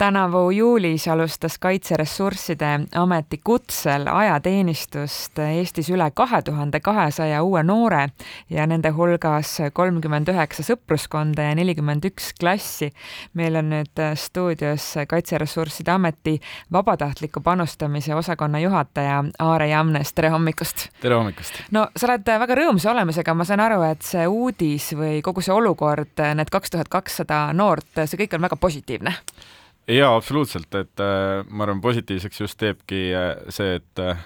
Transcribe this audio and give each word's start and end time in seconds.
tänavu 0.00 0.50
juulis 0.50 1.08
alustas 1.08 1.58
Kaitseressursside 1.58 2.80
Ameti 2.94 3.40
kutsel 3.44 4.06
ajateenistust 4.06 5.38
Eestis 5.38 5.90
üle 5.90 6.06
kahe 6.14 6.40
tuhande 6.42 6.80
kahesaja 6.80 7.42
uue 7.42 7.62
noore 7.62 8.08
ja 8.50 8.64
nende 8.66 8.94
hulgas 8.96 9.58
kolmkümmend 9.72 10.32
üheksa 10.32 10.64
sõpruskonda 10.70 11.50
ja 11.50 11.58
nelikümmend 11.58 12.08
üks 12.08 12.30
klassi. 12.40 12.88
meil 13.34 13.60
on 13.60 13.68
nüüd 13.74 14.02
stuudios 14.14 14.88
Kaitseressursside 15.08 15.92
Ameti 15.92 16.38
vabatahtliku 16.72 17.44
panustamise 17.44 18.14
osakonna 18.14 18.58
juhataja 18.64 19.24
Aare 19.38 19.68
Jamnes, 19.68 20.12
tere 20.12 20.32
hommikust! 20.32 20.88
tere 21.00 21.14
hommikust! 21.14 21.60
no 21.70 21.88
sa 21.96 22.08
oled 22.08 22.34
väga 22.46 22.60
rõõmsa 22.62 22.94
olemusega, 22.96 23.34
ma 23.34 23.44
saan 23.44 23.68
aru, 23.68 23.82
et 23.92 24.02
see 24.02 24.26
uudis 24.26 24.94
või 24.96 25.20
kogu 25.22 25.44
see 25.44 25.52
olukord, 25.52 26.28
need 26.34 26.48
kaks 26.50 26.70
tuhat 26.70 26.88
kakssada 26.88 27.50
noort, 27.52 28.06
see 28.06 28.24
kõik 28.24 28.40
on 28.40 28.48
väga 28.48 28.56
positiivne 28.56 29.18
jaa, 29.90 30.12
absoluutselt, 30.16 30.74
et 30.78 31.02
äh, 31.02 31.40
ma 31.48 31.66
arvan, 31.66 31.82
positiivseks 31.84 32.44
just 32.44 32.58
teebki 32.60 33.08
äh, 33.16 33.32
see, 33.52 33.78
et 33.80 34.02
äh, 34.02 34.22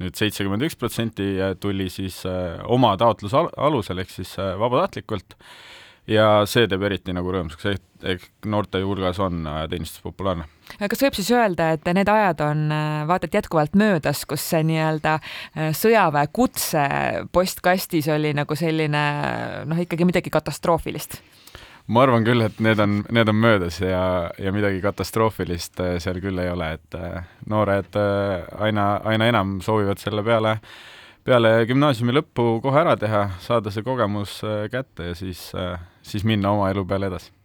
nüüd 0.00 0.18
seitsekümmend 0.18 0.66
üks 0.66 0.76
protsenti 0.78 1.36
tuli 1.60 1.88
siis 1.92 2.20
äh, 2.28 2.60
oma 2.72 2.94
taotluse 3.00 3.38
al 3.38 3.50
alusel 3.68 4.02
ehk 4.02 4.12
siis 4.12 4.34
äh, 4.40 4.54
vabatahtlikult 4.60 5.38
ja 6.10 6.26
see 6.48 6.66
teeb 6.70 6.84
eriti 6.86 7.14
nagu 7.16 7.32
rõõmsaks, 7.34 7.66
ehk, 8.06 8.26
noorte 8.46 8.82
hulgas 8.84 9.18
on 9.22 9.46
ajateenistus 9.50 10.04
populaarne. 10.04 10.46
kas 10.78 11.02
võib 11.02 11.16
siis 11.18 11.30
öelda, 11.34 11.70
et 11.74 11.88
need 11.96 12.10
ajad 12.12 12.42
on 12.46 12.66
äh, 12.74 13.00
vaata 13.08 13.30
et 13.30 13.38
jätkuvalt 13.40 13.78
möödas, 13.78 14.24
kus 14.28 14.44
see 14.52 14.62
nii-öelda 14.68 15.16
äh, 15.18 15.72
sõjaväe 15.76 16.28
kutse 16.32 16.84
postkastis 17.32 18.10
oli 18.12 18.34
nagu 18.36 18.58
selline 18.58 19.06
noh, 19.66 19.82
ikkagi 19.86 20.08
midagi 20.08 20.34
katastroofilist? 20.34 21.20
Ma 21.86 22.02
arvan 22.02 22.26
küll, 22.26 22.42
et 22.46 22.58
need 22.62 22.80
on, 22.82 22.98
need 23.14 23.30
on 23.30 23.38
möödas 23.38 23.78
ja, 23.80 24.30
ja 24.38 24.52
midagi 24.54 24.80
katastroofilist 24.84 25.80
äh, 25.82 25.96
seal 26.02 26.20
küll 26.24 26.38
ei 26.42 26.50
ole, 26.50 26.72
et 26.78 26.98
äh, 26.98 27.22
noored 27.50 27.98
äh, 28.00 28.46
aina, 28.66 28.88
aina 29.06 29.30
enam 29.30 29.56
soovivad 29.64 30.02
selle 30.02 30.24
peale, 30.26 30.56
peale 31.26 31.54
gümnaasiumi 31.68 32.16
lõppu 32.18 32.48
kohe 32.64 32.82
ära 32.82 32.96
teha, 32.98 33.28
saada 33.42 33.72
see 33.74 33.86
kogemus 33.86 34.40
kätte 34.72 35.12
ja 35.12 35.16
siis, 35.18 35.48
siis 36.06 36.26
minna 36.26 36.54
oma 36.54 36.70
elu 36.74 36.86
peale 36.86 37.10
edasi 37.10 37.35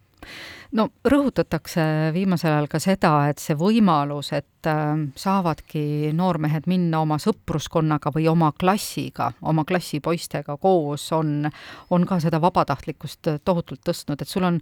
no 0.78 0.88
rõhutatakse 1.04 1.84
viimasel 2.14 2.52
ajal 2.52 2.68
ka 2.70 2.80
seda, 2.82 3.12
et 3.32 3.42
see 3.42 3.56
võimalus, 3.58 4.32
et 4.36 4.70
äh, 4.70 4.94
saavadki 5.18 6.12
noormehed 6.16 6.68
minna 6.70 7.02
oma 7.04 7.18
sõpruskonnaga 7.22 8.14
või 8.14 8.28
oma 8.32 8.52
klassiga, 8.58 9.32
oma 9.42 9.66
klassipoistega 9.68 10.56
koos, 10.62 11.10
on, 11.16 11.50
on 11.90 12.08
ka 12.08 12.20
seda 12.24 12.40
vabatahtlikkust 12.42 13.36
tohutult 13.44 13.84
tõstnud, 13.84 14.22
et 14.22 14.28
sul 14.28 14.48
on 14.48 14.60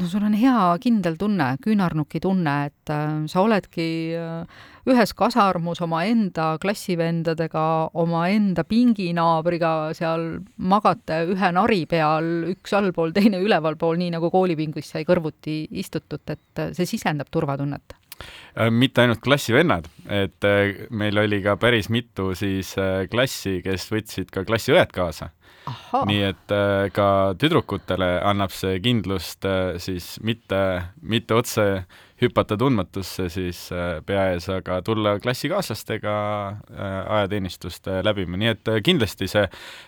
no 0.00 0.08
sul 0.08 0.24
on 0.24 0.34
hea 0.38 0.58
kindel 0.82 1.16
tunne, 1.20 1.52
küünarnuki 1.62 2.20
tunne, 2.22 2.54
et 2.70 2.92
äh, 2.92 3.22
sa 3.28 3.42
oledki 3.44 3.86
äh, 4.16 4.60
ühes 4.88 5.12
kasarmus 5.16 5.82
omaenda 5.84 6.56
klassivendadega, 6.62 7.64
omaenda 8.02 8.64
pinginaabriga, 8.68 9.72
seal 9.98 10.26
magate 10.56 11.22
ühe 11.34 11.52
nari 11.54 11.84
peal, 11.90 12.30
üks 12.54 12.74
allpool, 12.78 13.14
teine 13.16 13.42
ülevalpool, 13.44 14.00
nii 14.00 14.14
nagu 14.16 14.32
koolipingis 14.32 14.94
sai 14.94 15.04
kõrvuti 15.08 15.64
istutud, 15.84 16.24
et 16.32 16.64
äh, 16.64 16.72
see 16.76 16.88
sisendab 16.96 17.30
turvatunnet 17.30 18.01
mitte 18.70 19.00
ainult 19.04 19.22
klassivennad, 19.24 19.86
et 20.12 20.44
meil 20.90 21.18
oli 21.22 21.38
ka 21.44 21.56
päris 21.56 21.88
mitu 21.88 22.32
siis 22.36 22.74
klassi, 23.10 23.60
kes 23.64 23.86
võtsid 23.92 24.32
ka 24.34 24.44
klassiõed 24.48 24.92
kaasa. 24.92 25.30
Nii 26.08 26.22
et 26.26 26.52
äh, 26.54 26.88
ka 26.94 27.06
tüdrukutele 27.38 28.16
annab 28.26 28.50
see 28.54 28.80
kindlust 28.82 29.46
äh, 29.46 29.76
siis 29.82 30.16
mitte, 30.26 30.58
mitte 31.06 31.36
otse 31.38 31.66
hüpata 32.22 32.56
tundmatusse 32.58 33.28
siis 33.30 33.60
äh, 33.74 34.00
pea 34.06 34.24
ees, 34.32 34.48
aga 34.50 34.80
tulla 34.86 35.14
klassikaaslastega 35.22 36.14
ajateenistust 36.72 37.90
läbima, 38.02 38.40
nii 38.40 38.52
et 38.54 38.72
kindlasti 38.86 39.30
see 39.30 39.44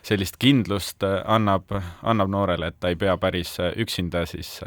sellist 0.06 0.38
kindlust 0.42 1.06
annab, 1.06 1.74
annab 2.02 2.30
noorele, 2.30 2.70
et 2.70 2.78
ta 2.78 2.92
ei 2.92 3.00
pea 3.00 3.16
päris 3.18 3.56
üksinda 3.74 4.24
siis, 4.30 4.58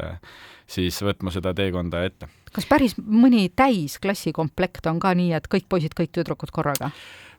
siis 0.68 1.00
võtma 1.04 1.32
seda 1.32 1.54
teekonda 1.56 2.04
ette. 2.08 2.28
Kas 2.54 2.68
päris 2.68 2.96
mõni 2.98 3.48
täisklassikomplekt 3.56 4.86
on 4.90 5.00
ka 5.02 5.14
nii, 5.18 5.32
et 5.38 5.48
kõik 5.50 5.68
poisid, 5.68 5.96
kõik 5.98 6.12
tüdrukud 6.14 6.52
korraga? 6.54 6.92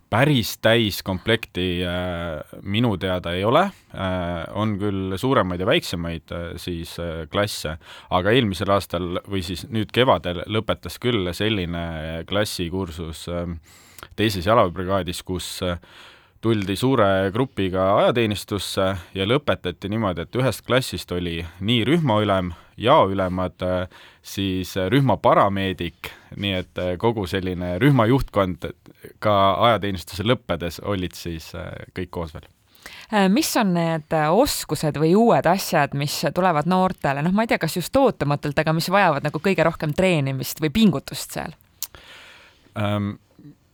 päris 0.10 0.56
täiskomplekti 0.58 1.84
äh, 1.86 2.58
minu 2.66 2.96
teada 2.98 3.34
ei 3.38 3.44
ole, 3.46 3.62
äh, 3.94 4.48
on 4.58 4.74
küll 4.82 5.14
suuremaid 5.22 5.62
ja 5.62 5.68
väiksemaid 5.70 6.34
äh, 6.34 6.46
siis 6.58 6.96
klasse, 7.32 7.76
aga 8.10 8.34
eelmisel 8.34 8.74
aastal 8.74 9.22
või 9.30 9.44
siis 9.46 9.68
nüüd 9.70 9.94
kevadel 9.94 10.42
lõpetas 10.50 10.98
küll 11.02 11.30
selline 11.38 12.24
klassikursus 12.30 13.28
teises 14.18 14.48
jalaväebrigaadis, 14.48 15.22
kus 15.24 15.60
tuldi 16.42 16.76
suure 16.76 17.32
grupiga 17.34 17.98
ajateenistusse 17.98 18.86
ja 19.14 19.28
lõpetati 19.28 19.90
niimoodi, 19.92 20.24
et 20.24 20.38
ühest 20.40 20.64
klassist 20.68 21.12
oli 21.12 21.42
nii 21.60 21.84
rühmaülem, 21.88 22.54
jaoülemad, 22.80 23.66
siis 24.24 24.72
rühma 24.92 25.18
parameedik, 25.20 26.12
nii 26.40 26.54
et 26.62 26.84
kogu 27.00 27.28
selline 27.28 27.76
rühma 27.84 28.08
juhtkond 28.08 28.70
ka 29.20 29.36
ajateenistuse 29.68 30.24
lõppedes 30.24 30.80
olid 30.88 31.18
siis 31.18 31.52
kõik 31.96 32.12
koos 32.16 32.34
veel 32.36 32.48
äh, 33.12 33.28
mis 33.28 33.52
on 33.60 33.74
need 33.76 34.16
oskused 34.32 35.00
või 35.00 35.12
uued 35.20 35.48
asjad, 35.52 35.96
mis 36.00 36.22
tulevad 36.36 36.72
noortele, 36.72 37.24
noh, 37.26 37.36
ma 37.36 37.44
ei 37.44 37.52
tea, 37.52 37.60
kas 37.60 37.76
just 37.82 37.96
ootamatult, 37.96 38.60
aga 38.64 38.76
mis 38.76 38.88
vajavad 38.92 39.28
nagu 39.28 39.44
kõige 39.44 39.68
rohkem 39.68 39.96
treenimist 39.96 40.64
või 40.64 40.72
pingutust 40.72 41.36
seal 41.36 41.58
um,? 42.80 43.18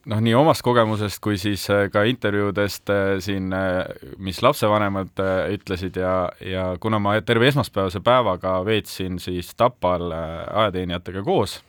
Noh, 0.09 0.21
nii 0.21 0.35
omast 0.37 0.63
kogemusest 0.65 1.19
kui 1.23 1.37
siis 1.41 1.65
äh, 1.73 1.87
ka 1.93 2.05
intervjuudest 2.07 2.91
äh, 2.93 3.03
siin, 3.23 3.49
äh, 3.55 3.81
mis 4.21 4.41
lapsevanemad 4.45 5.21
ütlesid 5.53 5.97
ja, 5.99 6.15
ja 6.41 6.67
kuna 6.81 6.99
ma 7.01 7.15
terve 7.25 7.49
esmaspäevase 7.49 8.01
päevaga 8.05 8.57
veetsin 8.65 9.19
siis 9.19 9.53
Tapal 9.57 10.11
ajateenijatega 10.13 11.23
koos 11.25 11.59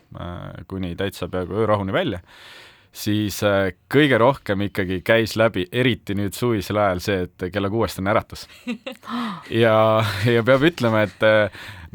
kuni 0.68 0.94
täitsa 0.96 1.28
peaaegu 1.28 1.58
öörahuni 1.60 1.92
välja, 1.92 2.20
siis 2.96 3.40
kõige 3.92 4.18
rohkem 4.20 4.66
ikkagi 4.68 5.00
käis 5.04 5.36
läbi, 5.36 5.66
eriti 5.72 6.16
nüüd 6.16 6.36
suvisel 6.36 6.80
ajal, 6.80 7.02
see, 7.04 7.26
et 7.26 7.46
kella 7.52 7.70
kuuest 7.72 8.00
on 8.00 8.08
äratus. 8.12 8.46
ja, 9.64 9.76
ja 10.24 10.44
peab 10.46 10.64
ütlema, 10.70 11.04
et 11.04 11.26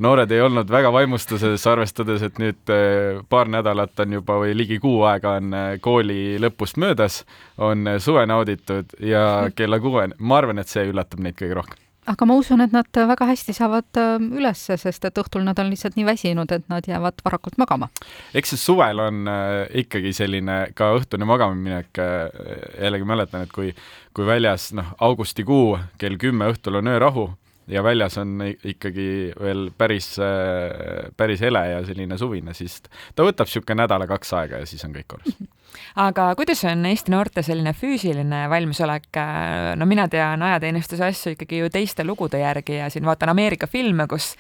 noored 0.02 0.32
ei 0.32 0.42
olnud 0.46 0.72
väga 0.72 0.92
vaimustuses, 0.94 1.66
arvestades, 1.68 2.24
et 2.26 2.42
nüüd 2.42 2.74
eh, 2.74 3.22
paar 3.30 3.50
nädalat 3.52 4.06
on 4.06 4.18
juba 4.20 4.40
või 4.44 4.56
ligi 4.58 4.80
kuu 4.84 5.04
aega 5.10 5.38
on 5.42 5.56
kooli 5.82 6.40
lõpust 6.42 6.80
möödas, 6.82 7.24
on 7.58 7.98
suve 8.00 8.26
nauditud 8.30 8.98
ja 9.02 9.26
kella 9.58 9.82
kuueni, 9.82 10.20
ma 10.20 10.42
arvan, 10.42 10.62
et 10.62 10.72
see 10.72 10.86
üllatab 10.90 11.24
neid 11.26 11.40
kõige 11.40 11.58
rohkem 11.62 11.91
aga 12.10 12.26
ma 12.26 12.36
usun, 12.40 12.64
et 12.64 12.74
nad 12.74 13.02
väga 13.12 13.28
hästi 13.30 13.54
saavad 13.54 14.00
ülesse, 14.40 14.78
sest 14.82 15.06
et 15.06 15.20
õhtul 15.22 15.46
nad 15.46 15.60
on 15.62 15.70
lihtsalt 15.70 15.98
nii 16.00 16.08
väsinud, 16.08 16.52
et 16.52 16.66
nad 16.72 16.88
jäävad 16.88 17.22
varakult 17.26 17.60
magama. 17.62 17.92
eks 18.34 18.56
see 18.56 18.62
suvel 18.62 19.04
on 19.04 19.30
ikkagi 19.84 20.14
selline 20.18 20.58
ka 20.78 20.92
õhtune 20.98 21.28
magamaminek, 21.30 22.02
jällegi 22.82 23.08
mäletan, 23.08 23.46
et 23.46 23.54
kui, 23.54 23.76
kui 24.18 24.26
väljas 24.26 24.72
noh, 24.78 24.96
augustikuu 25.00 25.78
kell 26.02 26.18
kümme 26.22 26.50
õhtul 26.54 26.82
on 26.82 26.90
öörahu, 26.96 27.30
ja 27.72 27.84
väljas 27.84 28.18
on 28.22 28.36
ikkagi 28.48 29.08
veel 29.40 29.70
päris, 29.78 30.14
päris 31.18 31.42
hele 31.42 31.64
ja 31.70 31.82
selline 31.88 32.18
suvine, 32.20 32.54
siis 32.58 32.82
ta 33.16 33.26
võtab 33.26 33.50
niisugune 33.50 33.84
nädala-kaks 33.84 34.34
aega 34.42 34.62
ja 34.62 34.70
siis 34.70 34.84
on 34.88 34.96
kõik 34.96 35.10
korras 35.16 35.42
aga 36.02 36.32
kuidas 36.40 36.64
on 36.70 36.86
Eesti 36.88 37.12
noorte 37.14 37.44
selline 37.46 37.74
füüsiline 37.78 38.44
valmisolek? 38.52 39.20
no 39.80 39.88
mina 39.90 40.08
tean 40.12 40.44
ajateenistuse 40.46 41.06
asju 41.08 41.36
ikkagi 41.36 41.62
ju 41.62 41.70
teiste 41.74 42.06
lugude 42.08 42.42
järgi 42.42 42.80
ja 42.80 42.90
siin 42.94 43.06
vaatan 43.08 43.32
Ameerika 43.34 43.68
filme, 43.68 44.08
kus 44.12 44.34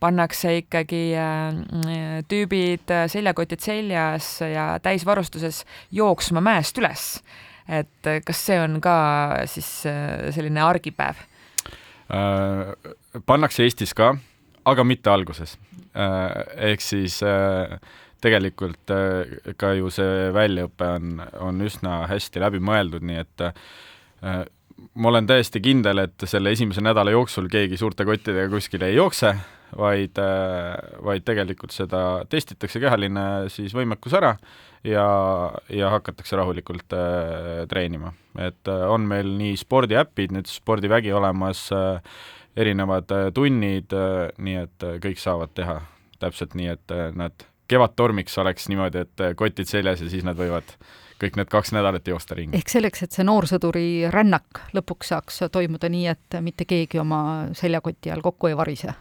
pannakse 0.00 0.58
ikkagi 0.62 1.02
äh, 1.18 2.22
tüübid 2.28 2.94
seljakotid 3.12 3.64
seljas 3.64 4.38
ja 4.42 4.70
täisvarustuses 4.82 5.64
jooksma 5.92 6.42
mäest 6.44 6.78
üles. 6.78 7.08
et 7.68 8.12
kas 8.24 8.46
see 8.46 8.60
on 8.60 8.80
ka 8.80 8.98
siis 9.46 9.70
äh, 9.86 10.30
selline 10.34 10.62
argipäev? 10.64 11.26
Äh, 12.08 12.92
pannakse 13.28 13.66
Eestis 13.66 13.92
ka, 13.96 14.14
aga 14.64 14.84
mitte 14.84 15.12
alguses. 15.12 15.56
Äh, 15.92 16.70
ehk 16.70 16.84
siis 16.84 17.20
äh, 17.26 17.78
tegelikult 18.24 18.90
ka 19.60 19.72
ju 19.78 19.90
see 19.94 20.30
väljaõpe 20.34 20.88
on, 20.96 21.20
on 21.38 21.60
üsna 21.62 22.00
hästi 22.10 22.40
läbi 22.42 22.58
mõeldud, 22.64 23.04
nii 23.06 23.20
et 23.20 23.44
ma 24.94 25.12
olen 25.12 25.26
täiesti 25.26 25.60
kindel, 25.64 26.04
et 26.04 26.26
selle 26.28 26.52
esimese 26.54 26.82
nädala 26.84 27.14
jooksul 27.14 27.48
keegi 27.50 27.78
suurte 27.80 28.06
kottidega 28.08 28.50
kuskile 28.52 28.90
ei 28.90 28.98
jookse, 28.98 29.34
vaid, 29.76 30.16
vaid 31.04 31.26
tegelikult 31.26 31.74
seda 31.74 32.24
testitakse 32.30 32.80
kehaline 32.80 33.24
siis 33.52 33.74
võimekus 33.76 34.14
ära 34.16 34.36
ja, 34.86 35.04
ja 35.68 35.90
hakatakse 35.90 36.38
rahulikult 36.38 36.94
äh, 36.96 37.66
treenima. 37.68 38.12
et 38.38 38.68
äh, 38.68 38.84
on 38.90 39.06
meil 39.10 39.34
nii 39.38 39.56
spordiäpid, 39.58 40.32
nüüd 40.34 40.50
spordivägi 40.50 41.12
olemas 41.12 41.68
äh,, 41.74 42.00
erinevad 42.58 43.10
äh, 43.14 43.28
tunnid 43.34 43.92
äh,, 43.94 44.28
nii 44.38 44.62
et 44.64 44.86
äh, 44.86 44.98
kõik 45.02 45.20
saavad 45.22 45.54
teha 45.54 45.80
täpselt 46.22 46.56
nii, 46.58 46.72
et 46.74 46.94
äh, 46.94 47.10
nad 47.16 47.46
kevadtormiks 47.68 48.38
oleks 48.40 48.70
niimoodi, 48.72 49.04
et 49.04 49.22
kotid 49.36 49.68
seljas 49.68 50.00
ja 50.00 50.08
siis 50.08 50.24
nad 50.24 50.38
võivad 50.38 50.70
kõik 51.20 51.38
need 51.38 51.50
kaks 51.50 51.72
nädalat 51.76 52.08
joosta 52.08 52.36
ringi. 52.38 52.56
ehk 52.58 52.72
selleks, 52.72 53.02
et 53.02 53.16
see 53.16 53.26
noorsõduri 53.26 53.88
rännak 54.14 54.62
lõpuks 54.76 55.12
saaks 55.14 55.42
toimuda 55.52 55.90
nii, 55.92 56.06
et 56.14 56.38
mitte 56.44 56.68
keegi 56.68 57.00
oma 57.02 57.20
seljakoti 57.58 58.12
all 58.14 58.24
kokku 58.24 58.50
ei 58.50 58.56
varise? 58.58 58.94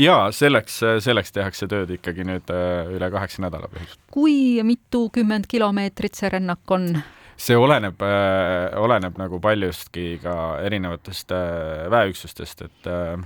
jaa, 0.00 0.30
selleks, 0.32 0.80
selleks 1.04 1.34
tehakse 1.36 1.68
tööd 1.70 1.92
ikkagi 1.98 2.24
nüüd 2.26 2.54
äh, 2.54 2.88
üle 2.96 3.10
kaheksa 3.12 3.44
nädala 3.44 3.68
põhimõtteliselt. 3.72 4.02
kui 4.14 4.62
mitukümmend 4.64 5.48
kilomeetrit 5.50 6.18
see 6.18 6.32
rännak 6.32 6.74
on? 6.74 6.90
see 7.36 7.56
oleneb 7.58 8.00
äh,, 8.02 8.72
oleneb 8.80 9.18
nagu 9.20 9.40
paljustki 9.42 10.16
ka 10.22 10.58
erinevatest 10.64 11.32
äh, 11.36 11.86
väeüksustest, 11.92 12.66
et 12.68 12.90
äh, 12.90 13.16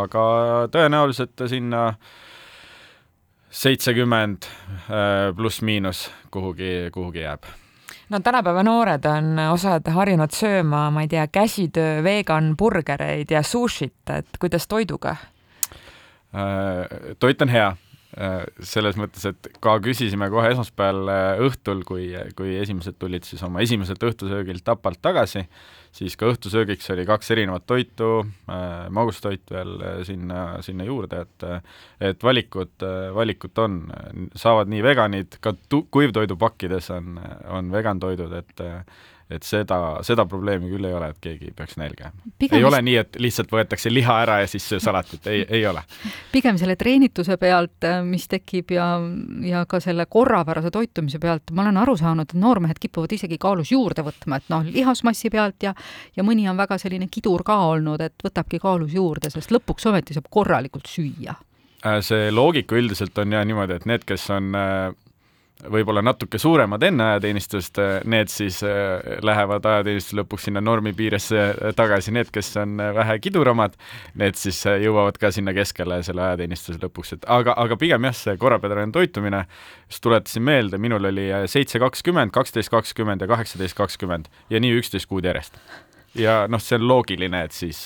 aga 0.00 0.24
tõenäoliselt 0.72 1.46
sinna 1.48 1.94
seitsekümmend 3.50 4.46
äh, 4.46 5.30
pluss-miinus 5.36 6.06
kuhugi, 6.30 6.90
kuhugi 6.94 7.24
jääb 7.26 7.48
no 8.10 8.20
tänapäeva 8.20 8.62
noored 8.66 9.04
on 9.10 9.38
osad 9.50 9.86
harjunud 9.94 10.34
sööma, 10.34 10.88
ma 10.90 11.04
ei 11.04 11.08
tea, 11.08 11.26
käsitöö 11.32 12.02
vegan 12.04 12.56
burgereid 12.58 13.30
ja 13.30 13.42
sushit, 13.42 14.02
et 14.10 14.40
kuidas 14.40 14.66
toiduga? 14.68 15.16
Äh, 16.30 17.14
toit 17.18 17.42
on 17.42 17.48
hea 17.48 17.70
Äh, 18.18 18.42
selles 18.66 18.96
mõttes, 18.98 19.22
et 19.28 19.48
ka 19.62 19.76
küsisime 19.84 20.26
kohe 20.32 20.48
esmaspäeval 20.50 21.10
äh, 21.12 21.42
õhtul, 21.46 21.84
kui, 21.86 22.08
kui 22.34 22.56
esimesed 22.58 22.96
tulid 22.98 23.22
siis 23.22 23.44
oma 23.46 23.62
esimeselt 23.62 24.02
õhtusöögilt 24.02 24.64
Tapalt 24.66 24.98
tagasi, 24.98 25.44
siis 25.92 26.16
ka 26.16 26.30
õhtusöögiks 26.30 26.90
oli 26.94 27.04
kaks 27.08 27.30
erinevat 27.34 27.66
toitu 27.66 28.10
äh,, 28.22 28.88
magustoit 28.94 29.50
veel 29.50 29.76
äh, 29.82 30.00
sinna, 30.06 30.42
sinna 30.64 30.86
juurde, 30.88 31.24
et 31.26 31.46
et 32.00 32.22
valikut, 32.22 32.82
valikut 33.14 33.58
on, 33.58 33.80
saavad 34.36 34.70
nii 34.70 34.82
veganid, 34.84 35.38
ka 35.44 35.52
tu-, 35.68 35.86
kuivtoidupakkides 35.92 36.90
on, 36.96 37.18
on 37.48 37.72
vegan 37.72 38.00
toidud, 38.00 38.32
et 38.38 38.62
et 39.30 39.46
seda, 39.46 39.78
seda 40.06 40.24
probleemi 40.28 40.68
küll 40.72 40.86
ei 40.88 40.94
ole, 40.94 41.10
et 41.12 41.18
keegi 41.22 41.52
peaks 41.56 41.76
nälga 41.78 42.08
jääma. 42.08 42.32
ei 42.42 42.48
vist... 42.50 42.66
ole 42.66 42.80
nii, 42.82 42.96
et 43.04 43.18
lihtsalt 43.22 43.52
võetakse 43.54 43.92
liha 43.92 44.16
ära 44.24 44.40
ja 44.42 44.48
siis 44.50 44.66
söö 44.72 44.82
salatit, 44.82 45.26
ei, 45.30 45.44
ei 45.46 45.62
ole. 45.70 45.82
pigem 46.32 46.58
selle 46.58 46.74
treenituse 46.80 47.36
pealt, 47.40 47.78
äh, 47.86 48.00
mis 48.06 48.26
tekib 48.30 48.74
ja, 48.74 48.88
ja 49.46 49.62
ka 49.70 49.80
selle 49.82 50.06
korrapärase 50.10 50.72
toitumise 50.74 51.22
pealt, 51.22 51.54
ma 51.54 51.64
olen 51.66 51.78
aru 51.84 51.96
saanud, 52.00 52.26
et 52.30 52.42
noormehed 52.42 52.82
kipuvad 52.82 53.14
isegi 53.14 53.38
kaalus 53.40 53.70
juurde 53.74 54.04
võtma, 54.06 54.40
et 54.40 54.50
noh, 54.52 54.66
lihasmassi 54.66 55.30
pealt 55.30 55.68
ja 55.68 55.74
ja 56.16 56.24
mõni 56.26 56.48
on 56.50 56.58
väga 56.60 56.78
selline 56.78 57.08
kidur 57.12 57.44
ka 57.46 57.56
olnud, 57.70 58.00
et 58.00 58.24
võtabki 58.24 58.60
kaalus 58.62 58.94
juurde, 58.96 59.30
sest 59.30 59.52
lõpuks 59.54 59.88
ometi 59.90 60.16
saab 60.16 60.30
korralikult 60.30 60.90
süüa. 60.90 61.36
Äh, 61.86 62.00
see 62.04 62.30
loogika 62.30 62.76
üldiselt 62.76 63.18
on 63.18 63.32
jah 63.32 63.46
niimoodi, 63.46 63.78
et 63.80 63.86
need, 63.88 64.04
kes 64.08 64.28
on 64.34 64.54
äh, 64.58 64.90
võib-olla 65.68 66.02
natuke 66.04 66.38
suuremad 66.40 66.82
enne 66.86 67.04
ajateenistust, 67.04 67.78
need 68.08 68.30
siis 68.32 68.60
äh, 68.66 69.18
lähevad 69.26 69.66
ajateenistuse 69.66 70.20
lõpuks 70.20 70.46
sinna 70.48 70.62
normi 70.64 70.92
piiresse 70.96 71.72
tagasi, 71.76 72.14
need, 72.16 72.30
kes 72.32 72.52
on 72.62 72.80
vähe 72.96 73.18
kiduramad, 73.22 73.76
need 74.20 74.38
siis 74.40 74.62
äh, 74.70 74.80
jõuavad 74.84 75.18
ka 75.20 75.32
sinna 75.34 75.54
keskele 75.56 76.00
selle 76.06 76.24
ajateenistuse 76.28 76.80
lõpuks, 76.82 77.14
et 77.16 77.28
aga, 77.28 77.54
aga 77.60 77.78
pigem 77.80 78.08
jah, 78.08 78.16
see 78.16 78.36
korrapärane 78.40 78.94
toitumine, 78.94 79.44
just 79.90 80.04
tuletasin 80.06 80.46
meelde, 80.46 80.80
minul 80.80 81.10
oli 81.12 81.28
äh, 81.34 81.44
seitse 81.50 81.82
kakskümmend, 81.82 82.32
kaksteist 82.36 82.72
kakskümmend 82.72 83.24
ja 83.24 83.30
kaheksateist 83.30 83.78
kakskümmend 83.78 84.32
ja 84.50 84.62
nii 84.62 84.80
üksteist 84.80 85.10
kuud 85.10 85.28
järjest. 85.28 85.60
ja 86.14 86.44
noh, 86.50 86.62
see 86.62 86.78
on 86.80 86.88
loogiline, 86.88 87.44
et 87.46 87.54
siis, 87.54 87.84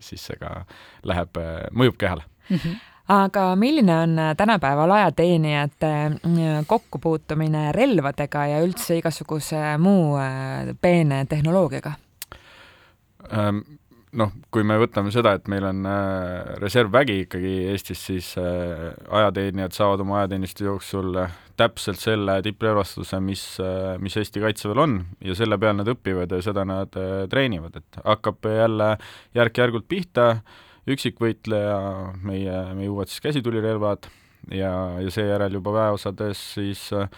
siis 0.00 0.30
see 0.30 0.38
ka 0.40 0.62
läheb, 1.08 1.42
mõjub 1.72 1.98
kehale 2.00 2.24
mm. 2.48 2.56
-hmm 2.56 2.80
aga 3.08 3.56
milline 3.56 3.98
on 3.98 4.18
äh, 4.18 4.36
tänapäeval 4.36 4.90
ajateenijate 4.90 5.92
äh, 6.06 6.66
kokkupuutumine 6.66 7.72
relvadega 7.72 8.46
ja 8.46 8.62
üldse 8.62 8.98
igasuguse 9.00 9.76
muu 9.78 10.16
äh, 10.16 10.72
peene 10.80 11.24
tehnoloogiaga? 11.28 11.92
Ähm, 13.32 13.62
noh, 14.12 14.32
kui 14.50 14.62
me 14.66 14.78
võtame 14.78 15.10
seda, 15.14 15.34
et 15.38 15.48
meil 15.48 15.64
on 15.66 15.86
reservvägi 16.60 17.20
ikkagi 17.24 17.52
Eestis, 17.72 18.02
siis 18.06 18.32
ajateenijad 18.38 19.72
saavad 19.72 20.02
oma 20.04 20.18
ajateenistuse 20.20 20.68
jooksul 20.68 21.16
täpselt 21.56 22.00
selle 22.02 22.40
tipprelvastuse, 22.44 23.20
mis, 23.24 23.44
mis 24.02 24.16
Eesti 24.20 24.42
Kaitseväel 24.42 24.82
on 24.82 24.98
ja 25.24 25.36
selle 25.38 25.56
peal 25.58 25.78
nad 25.78 25.88
õpivad 25.88 26.34
ja 26.34 26.42
seda 26.44 26.66
nad 26.68 26.92
treenivad, 27.30 27.78
et 27.80 28.02
hakkab 28.04 28.50
jälle 28.52 28.90
järk-järgult 29.38 29.88
pihta 29.88 30.28
üksikvõitleja, 30.90 31.78
meie, 32.26 32.56
meie 32.74 32.90
uued 32.90 33.10
siis 33.10 33.22
käsitulirelvad 33.22 34.08
ja, 34.50 34.72
ja 35.02 35.12
seejärel 35.14 35.60
juba 35.60 35.74
väeosades 35.76 36.40
siis 36.56 36.88
äh, 36.96 37.08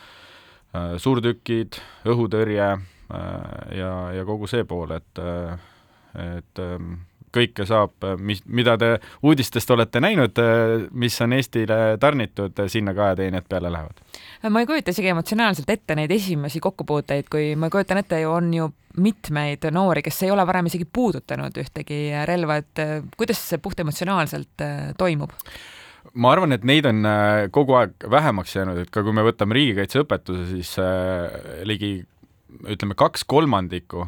suurtükid, 1.01 1.81
õhutõrje 2.11 2.67
äh, 2.75 2.83
ja, 3.79 3.93
ja 4.19 4.27
kogu 4.29 4.51
see 4.51 4.67
pool, 4.69 4.93
et 4.99 5.23
äh, 5.23 5.55
et 6.15 6.59
äh, 6.63 6.79
kõike 7.35 7.67
saab, 7.69 7.97
mis, 8.19 8.45
mida 8.47 8.77
te 8.81 8.95
uudistest 9.23 9.71
olete 9.75 10.03
näinud, 10.05 10.39
mis 10.93 11.19
on 11.25 11.37
Eestile 11.37 11.81
tarnitud, 12.01 12.65
sinna 12.71 12.95
ka 12.95 13.11
ajateenijad 13.11 13.51
peale 13.51 13.73
lähevad? 13.73 14.01
ma 14.51 14.61
ei 14.61 14.69
kujuta 14.69 14.93
isegi 14.93 15.11
emotsionaalselt 15.11 15.71
ette 15.71 15.97
neid 15.99 16.13
esimesi 16.15 16.61
kokkupuuteid, 16.63 17.29
kui 17.33 17.55
ma 17.57 17.71
kujutan 17.73 18.03
ette, 18.03 18.23
on 18.29 18.53
ju 18.55 18.71
mitmeid 19.01 19.67
noori, 19.75 20.03
kes 20.05 20.23
ei 20.23 20.31
ole 20.31 20.45
varem 20.47 20.69
isegi 20.71 20.87
puudutanud 20.87 21.57
ühtegi 21.63 22.01
relva, 22.29 22.59
et 22.63 22.83
äh, 22.83 22.99
kuidas 23.17 23.41
see 23.49 23.63
puhtemotsionaalselt 23.63 24.65
äh, 24.65 24.93
toimub? 24.99 25.35
ma 26.21 26.31
arvan, 26.35 26.53
et 26.55 26.67
neid 26.69 26.87
on 26.87 27.01
äh, 27.09 27.47
kogu 27.55 27.75
aeg 27.81 28.07
vähemaks 28.11 28.55
jäänud, 28.55 28.83
et 28.85 28.93
ka 28.95 29.03
kui 29.03 29.15
me 29.17 29.25
võtame 29.27 29.57
riigikaitseõpetuse, 29.57 30.45
siis 30.53 30.75
ligi 31.67 31.97
ütleme, 32.71 32.97
kaks 32.99 33.25
kolmandikku 33.29 34.06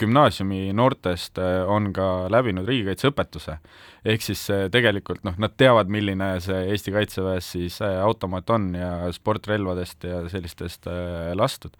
gümnaasiumi 0.00 0.72
noortest 0.76 1.38
on 1.66 1.90
ka 1.96 2.28
läbinud 2.32 2.68
riigikaitseõpetuse. 2.68 3.58
ehk 4.04 4.22
siis 4.24 4.46
tegelikult 4.72 5.24
noh, 5.24 5.36
nad 5.38 5.56
teavad, 5.56 5.90
milline 5.92 6.32
see 6.40 6.64
Eesti 6.72 6.92
Kaitseväes 6.94 7.52
siis 7.56 7.80
automaat 7.82 8.50
on 8.50 8.74
ja 8.74 9.12
sportrelvadest 9.12 10.04
ja 10.04 10.24
sellistest 10.28 10.88
lastud 11.34 11.76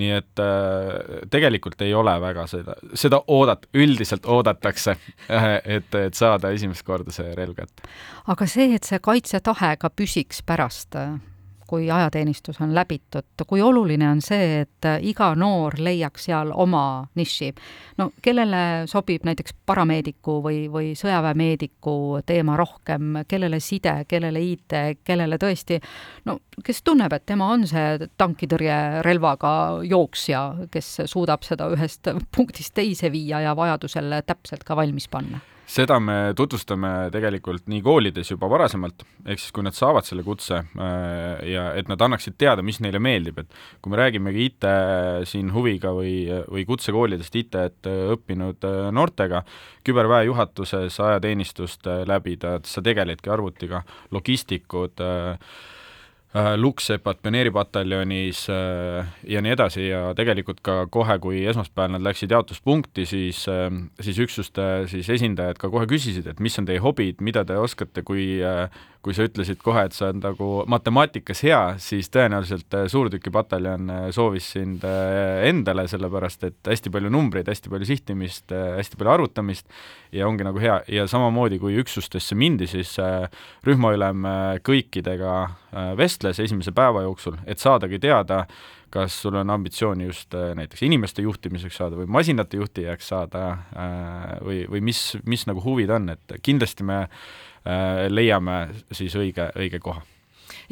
nii 0.00 0.12
et 0.16 0.40
äh, 0.40 1.24
tegelikult 1.32 1.82
ei 1.84 1.92
ole 1.94 2.14
väga 2.20 2.46
seda, 2.50 2.76
seda 2.98 3.20
oodat-, 3.28 3.68
üldiselt 3.76 4.26
oodatakse, 4.26 4.96
äh, 5.28 5.48
et, 5.64 5.92
et 5.94 6.16
saada 6.16 6.52
esimest 6.56 6.84
korda 6.86 7.12
see 7.14 7.34
relv 7.36 7.56
kätte. 7.58 7.84
aga 8.32 8.48
see, 8.48 8.70
et 8.76 8.88
see 8.88 9.00
kaitsetahe 9.02 9.74
ka 9.80 9.92
püsiks 9.92 10.40
pärast 10.46 10.96
äh, 10.96 11.18
kui 11.72 11.86
ajateenistus 11.90 12.60
on 12.60 12.74
läbitud, 12.76 13.46
kui 13.48 13.62
oluline 13.64 14.04
on 14.10 14.20
see, 14.20 14.60
et 14.66 14.88
iga 15.08 15.30
noor 15.38 15.78
leiaks 15.80 16.26
seal 16.28 16.52
oma 16.52 16.84
niši? 17.16 17.48
no 17.96 18.10
kellele 18.22 18.84
sobib 18.90 19.24
näiteks 19.24 19.54
parameediku 19.66 20.34
või, 20.44 20.58
või 20.72 20.90
sõjaväemeediku 20.98 21.94
teema 22.28 22.58
rohkem, 22.60 23.22
kellele 23.28 23.60
side, 23.60 23.94
kellele 24.08 24.42
IT, 24.44 24.76
kellele 25.04 25.38
tõesti 25.40 25.80
no 26.28 26.38
kes 26.64 26.82
tunneb, 26.84 27.16
et 27.16 27.24
tema 27.26 27.48
on 27.54 27.64
see 27.68 28.10
tankitõrjerelvaga 28.20 29.54
jooksja, 29.88 30.42
kes 30.72 30.92
suudab 31.14 31.48
seda 31.48 31.70
ühest 31.72 32.12
punktist 32.36 32.76
teise 32.76 33.08
viia 33.12 33.40
ja 33.46 33.56
vajadusel 33.56 34.20
täpselt 34.28 34.68
ka 34.68 34.76
valmis 34.76 35.08
panna 35.08 35.40
seda 35.72 35.98
me 36.02 36.16
tutvustame 36.36 37.08
tegelikult 37.14 37.68
nii 37.70 37.80
koolides 37.84 38.32
juba 38.32 38.48
varasemalt, 38.52 39.04
ehk 39.24 39.40
siis 39.40 39.54
kui 39.54 39.64
nad 39.64 39.76
saavad 39.76 40.06
selle 40.06 40.24
kutse 40.26 40.58
äh, 40.60 41.42
ja 41.48 41.68
et 41.78 41.88
nad 41.90 42.02
annaksid 42.04 42.36
teada, 42.40 42.64
mis 42.66 42.80
neile 42.84 43.00
meeldib, 43.02 43.42
et 43.42 43.58
kui 43.80 43.92
me 43.92 44.00
räägimegi 44.00 44.48
IT 44.50 44.68
siin 45.30 45.52
huviga 45.54 45.94
või, 45.96 46.14
või 46.52 46.66
kutsekoolidest 46.68 47.38
IT-d 47.42 47.92
õppinud 48.16 48.68
äh, 48.68 48.80
noortega, 48.94 49.44
küberväe 49.86 50.28
juhatuses 50.28 50.98
ajateenistust 51.00 51.88
läbida, 52.08 52.58
sa 52.68 52.84
tegeledki 52.84 53.32
arvutiga, 53.32 53.82
logistikud 54.14 55.02
äh,, 55.02 55.54
Äh, 56.32 56.54
Luksepad 56.56 57.18
pioneeripataljonis 57.20 58.46
äh, 58.48 59.08
ja 59.28 59.42
nii 59.44 59.52
edasi 59.52 59.82
ja 59.90 60.14
tegelikult 60.16 60.62
ka 60.64 60.86
kohe, 60.88 61.18
kui 61.20 61.42
esmaspäeval 61.44 61.92
nad 61.92 62.06
läksid 62.06 62.32
jaotuspunkti, 62.32 63.04
siis, 63.04 63.42
äh, 63.52 63.68
siis 64.00 64.20
üksuste 64.24 64.86
siis 64.88 65.10
esindajad 65.12 65.60
ka 65.60 65.68
kohe 65.68 65.84
küsisid, 65.90 66.30
et 66.32 66.40
mis 66.40 66.56
on 66.56 66.70
teie 66.70 66.80
hobid, 66.80 67.20
mida 67.20 67.44
te 67.44 67.58
oskate, 67.60 68.00
kui 68.08 68.40
kui 69.02 69.14
sa 69.16 69.24
ütlesid 69.26 69.58
kohe, 69.62 69.82
et 69.88 69.96
sa 69.96 70.08
oled 70.08 70.22
nagu 70.22 70.48
matemaatikas 70.70 71.42
hea, 71.42 71.60
siis 71.82 72.10
tõenäoliselt 72.14 72.76
äh, 72.78 72.84
suurtükipataljon 72.90 73.90
äh, 73.90 74.04
soovis 74.14 74.52
sind 74.54 74.86
äh, 74.86 75.42
endale, 75.48 75.88
sellepärast 75.90 76.46
et 76.46 76.70
hästi 76.70 76.92
palju 76.94 77.10
numbreid, 77.10 77.50
hästi 77.50 77.72
palju 77.72 77.88
sihtimist, 77.90 78.54
hästi 78.54 79.00
palju 79.00 79.14
arvutamist 79.16 79.66
ja 80.14 80.28
ongi 80.28 80.46
nagu 80.46 80.62
hea. 80.62 80.78
Ja 80.92 81.08
samamoodi, 81.10 81.58
kui 81.62 81.74
üksustesse 81.82 82.38
mindi, 82.38 82.68
siis 82.70 82.94
rühmaülem 83.66 84.26
kõikidega 84.64 85.34
vestles 85.98 86.38
esimese 86.42 86.74
päeva 86.76 87.02
jooksul, 87.06 87.40
et 87.48 87.62
saadagi 87.62 87.98
teada, 88.02 88.44
kas 88.92 89.14
sul 89.24 89.38
on 89.40 89.50
ambitsiooni 89.50 90.04
just 90.04 90.34
näiteks 90.36 90.82
inimeste 90.84 91.24
juhtimiseks 91.24 91.78
saada 91.80 91.96
või 91.96 92.10
masinate 92.12 92.60
juhtijaks 92.60 93.08
saada 93.08 93.46
või, 94.44 94.66
või 94.68 94.82
mis, 94.92 95.00
mis 95.24 95.46
nagu 95.48 95.64
huvid 95.64 95.90
on, 95.96 96.12
et 96.12 96.36
kindlasti 96.44 96.84
me 96.86 97.06
leiame 97.64 98.56
siis 98.90 99.14
õige, 99.14 99.52
õige 99.58 99.78
koha. 99.82 100.02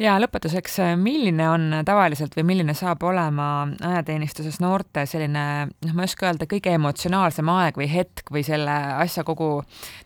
Ja 0.01 0.15
lõpetuseks, 0.21 0.79
milline 0.97 1.45
on 1.51 1.65
tavaliselt 1.85 2.33
või 2.37 2.45
milline 2.51 2.73
saab 2.77 3.03
olema 3.05 3.47
ajateenistuses 3.85 4.57
noorte 4.63 5.03
selline, 5.09 5.43
noh, 5.69 5.93
ma 5.93 6.05
ei 6.05 6.09
oska 6.09 6.29
öelda, 6.29 6.47
kõige 6.49 6.73
emotsionaalsem 6.77 7.49
aeg 7.53 7.77
või 7.77 7.89
hetk 7.91 8.31
või 8.33 8.43
selle 8.47 8.77
asja 9.03 9.25
kogu 9.27 9.51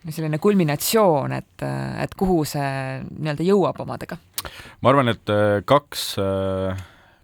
selline 0.08 0.40
kulminatsioon, 0.42 1.38
et, 1.38 1.68
et 2.04 2.18
kuhu 2.18 2.42
see 2.50 2.72
nii-öelda 3.08 3.48
jõuab 3.48 3.80
omadega? 3.86 4.20
ma 4.82 4.92
arvan, 4.92 5.10
et 5.16 5.32
äh, 5.34 5.62
kaks 5.66 6.12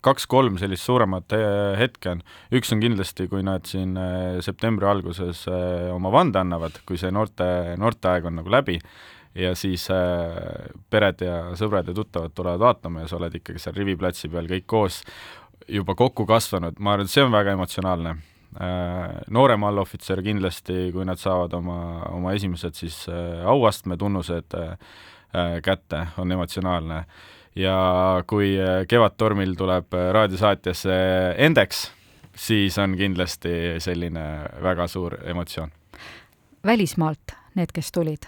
kaks-kolm 0.02 0.58
sellist 0.58 0.88
suuremat 0.88 1.34
äh, 1.38 1.78
hetke 1.80 2.16
on, 2.16 2.24
üks 2.58 2.74
on 2.74 2.82
kindlasti, 2.82 3.28
kui 3.30 3.44
nad 3.46 3.68
siin 3.70 3.94
äh, 4.00 4.40
septembri 4.42 4.90
alguses 4.90 5.44
oma 5.94 6.12
vande 6.14 6.42
annavad, 6.42 6.82
kui 6.88 6.98
see 6.98 7.12
noorte, 7.14 7.46
noorteaeg 7.82 8.26
on 8.30 8.40
nagu 8.42 8.54
läbi, 8.54 8.80
ja 9.36 9.54
siis 9.56 9.88
äh, 9.92 10.72
pered 10.90 11.22
ja 11.24 11.36
sõbrad 11.60 11.88
ja 11.88 11.96
tuttavad 11.96 12.34
tulevad 12.36 12.60
vaatama 12.60 13.06
ja 13.06 13.12
sa 13.12 13.18
oled 13.20 13.38
ikkagi 13.40 13.62
seal 13.62 13.78
riviplatsi 13.78 14.30
peal 14.32 14.50
kõik 14.50 14.68
koos 14.68 15.02
juba 15.72 15.96
kokku 15.96 16.26
kasvanud, 16.28 16.80
ma 16.80 16.96
arvan, 16.96 17.08
et 17.08 17.14
see 17.14 17.24
on 17.24 17.32
väga 17.32 17.56
emotsionaalne 17.56 18.16
äh,. 18.60 19.22
noorem 19.32 19.64
allohvitser 19.64 20.22
kindlasti, 20.26 20.90
kui 20.92 21.06
nad 21.08 21.20
saavad 21.22 21.54
oma, 21.62 21.80
oma 22.12 22.34
esimesed 22.36 22.76
siis 22.76 23.06
äh, 23.10 23.46
auastme 23.48 23.98
tunnused 23.98 24.58
kätte, 25.64 26.00
on 26.20 26.32
emotsionaalne. 26.32 27.06
ja 27.56 27.76
kui 28.28 28.58
Kevadtormil 28.88 29.54
tuleb 29.56 29.96
raadiosaatjasse 30.12 30.98
Endeks, 31.38 31.86
siis 32.36 32.78
on 32.84 32.98
kindlasti 33.00 33.80
selline 33.80 34.26
väga 34.64 34.88
suur 34.92 35.16
emotsioon. 35.24 35.72
välismaalt 36.68 37.40
need, 37.56 37.72
kes 37.72 37.92
tulid 37.92 38.28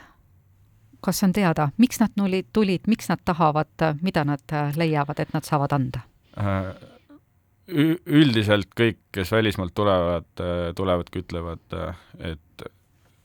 kas 1.03 1.23
on 1.25 1.33
teada, 1.35 1.69
miks 1.77 1.99
nad 2.01 2.13
tulid, 2.17 2.49
tulid, 2.53 2.87
miks 2.87 3.09
nad 3.11 3.21
tahavad, 3.25 3.87
mida 4.01 4.23
nad 4.27 4.55
äh, 4.55 4.71
leiavad, 4.79 5.19
et 5.19 5.33
nad 5.35 5.45
saavad 5.47 5.75
anda? 5.75 6.03
Äh, 6.39 6.71
üldiselt 7.67 8.71
kõik, 8.77 8.99
kes 9.15 9.31
välismaalt 9.31 9.75
tulevad, 9.75 10.29
äh, 10.39 10.71
tulevadki, 10.75 11.25
ütlevad, 11.25 11.77
et 12.19 12.65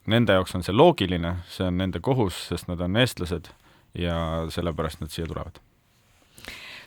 nende 0.09 0.37
jaoks 0.39 0.57
on 0.57 0.67
see 0.67 0.75
loogiline, 0.75 1.39
see 1.53 1.67
on 1.69 1.79
nende 1.81 2.03
kohus, 2.05 2.49
sest 2.51 2.69
nad 2.71 2.83
on 2.85 2.97
eestlased 2.99 3.51
ja 3.99 4.19
sellepärast 4.53 5.03
nad 5.03 5.15
siia 5.15 5.27
tulevad 5.29 5.63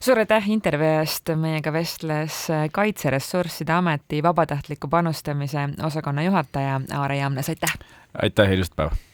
suur 0.01 0.17
aitäh 0.17 0.47
intervjuu 0.49 1.01
eest, 1.01 1.29
meiega 1.37 1.73
vestles 1.73 2.47
Kaitseressursside 2.73 3.73
Ameti 3.75 4.23
vabatahtliku 4.23 4.89
panustamise 4.89 5.67
osakonna 5.85 6.25
juhataja 6.25 6.81
Aare 6.97 7.17
Jamnes, 7.17 7.49
aitäh! 7.49 7.77
aitäh 8.21 8.57
ilusat 8.57 8.75
päeva! 8.75 9.10